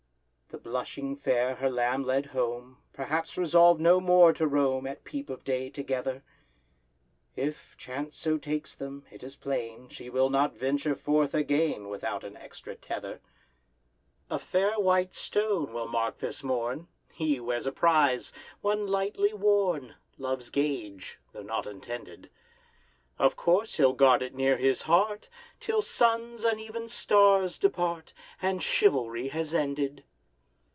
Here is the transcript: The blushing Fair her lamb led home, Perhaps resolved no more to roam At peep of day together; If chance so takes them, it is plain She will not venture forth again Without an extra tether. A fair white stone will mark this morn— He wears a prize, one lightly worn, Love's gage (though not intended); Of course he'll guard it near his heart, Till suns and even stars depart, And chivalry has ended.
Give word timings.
The 0.53 0.57
blushing 0.57 1.15
Fair 1.15 1.55
her 1.55 1.69
lamb 1.69 2.03
led 2.03 2.25
home, 2.27 2.79
Perhaps 2.91 3.37
resolved 3.37 3.79
no 3.79 4.01
more 4.01 4.33
to 4.33 4.45
roam 4.45 4.85
At 4.85 5.05
peep 5.05 5.29
of 5.29 5.45
day 5.45 5.69
together; 5.69 6.23
If 7.37 7.77
chance 7.77 8.17
so 8.17 8.37
takes 8.37 8.75
them, 8.75 9.05
it 9.09 9.23
is 9.23 9.37
plain 9.37 9.87
She 9.87 10.09
will 10.09 10.29
not 10.29 10.51
venture 10.53 10.93
forth 10.93 11.33
again 11.33 11.87
Without 11.87 12.25
an 12.25 12.35
extra 12.35 12.75
tether. 12.75 13.21
A 14.29 14.37
fair 14.37 14.77
white 14.77 15.15
stone 15.15 15.71
will 15.71 15.87
mark 15.87 16.17
this 16.17 16.43
morn— 16.43 16.89
He 17.13 17.39
wears 17.39 17.65
a 17.65 17.71
prize, 17.71 18.33
one 18.59 18.85
lightly 18.85 19.33
worn, 19.33 19.95
Love's 20.17 20.49
gage 20.49 21.17
(though 21.31 21.43
not 21.43 21.65
intended); 21.65 22.29
Of 23.17 23.37
course 23.37 23.77
he'll 23.77 23.93
guard 23.93 24.21
it 24.21 24.35
near 24.35 24.57
his 24.57 24.81
heart, 24.81 25.29
Till 25.61 25.81
suns 25.81 26.43
and 26.43 26.59
even 26.59 26.89
stars 26.89 27.57
depart, 27.57 28.11
And 28.41 28.61
chivalry 28.61 29.29
has 29.29 29.53
ended. 29.53 30.03